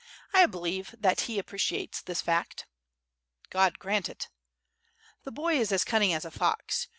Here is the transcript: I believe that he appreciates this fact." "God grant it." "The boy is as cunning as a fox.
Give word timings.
I 0.33 0.47
believe 0.47 0.95
that 0.97 1.21
he 1.29 1.37
appreciates 1.37 2.01
this 2.01 2.23
fact." 2.23 2.65
"God 3.51 3.77
grant 3.77 4.09
it." 4.09 4.29
"The 5.25 5.31
boy 5.31 5.59
is 5.59 5.71
as 5.71 5.83
cunning 5.83 6.11
as 6.11 6.25
a 6.25 6.31
fox. 6.31 6.87